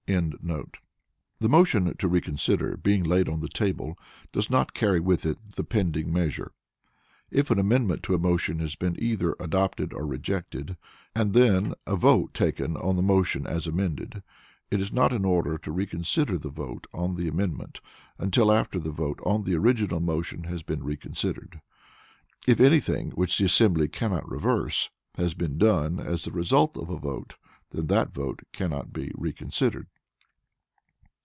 [1.41, 3.97] ]The motion to reconsider being laid on the table
[4.33, 6.51] does not carry with it the pending measure.
[7.29, 10.75] If an amendment to a motion has been either adopted or rejected,
[11.15, 14.21] and then a vote taken on the motion as amended,
[14.69, 17.79] it is not in order to reconsider the vote on the amendment
[18.17, 21.61] until after the vote on the original motion has been reconsidered.
[22.45, 27.37] If anything which the assembly cannot reverse, has been done as the result a vote,
[27.69, 29.87] then that vote cannot be reconsidered.